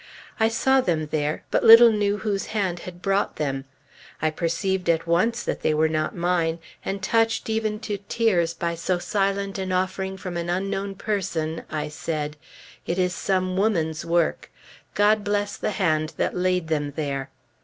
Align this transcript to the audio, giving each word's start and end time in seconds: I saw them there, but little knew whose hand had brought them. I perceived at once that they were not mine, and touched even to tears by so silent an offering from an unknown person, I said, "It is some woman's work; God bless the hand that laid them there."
I 0.39 0.47
saw 0.47 0.81
them 0.81 1.05
there, 1.11 1.43
but 1.51 1.63
little 1.63 1.91
knew 1.91 2.17
whose 2.17 2.47
hand 2.57 2.79
had 2.79 3.03
brought 3.03 3.35
them. 3.35 3.65
I 4.19 4.31
perceived 4.31 4.89
at 4.89 5.05
once 5.05 5.43
that 5.43 5.61
they 5.61 5.75
were 5.75 5.87
not 5.87 6.15
mine, 6.15 6.57
and 6.83 7.03
touched 7.03 7.51
even 7.51 7.79
to 7.81 7.99
tears 8.09 8.55
by 8.55 8.73
so 8.73 8.97
silent 8.97 9.59
an 9.59 9.71
offering 9.71 10.17
from 10.17 10.37
an 10.37 10.49
unknown 10.49 10.95
person, 10.95 11.65
I 11.69 11.87
said, 11.89 12.35
"It 12.87 12.97
is 12.97 13.13
some 13.13 13.55
woman's 13.57 14.03
work; 14.03 14.49
God 14.95 15.23
bless 15.23 15.55
the 15.55 15.69
hand 15.69 16.13
that 16.17 16.35
laid 16.35 16.67
them 16.67 16.93
there." 16.95 17.29